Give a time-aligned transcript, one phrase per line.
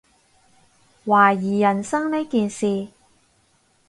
[1.05, 2.87] 懷疑人生呢件事